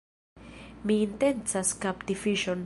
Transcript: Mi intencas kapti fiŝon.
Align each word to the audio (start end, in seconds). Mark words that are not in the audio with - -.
Mi 0.91 0.97
intencas 1.09 1.75
kapti 1.87 2.21
fiŝon. 2.25 2.59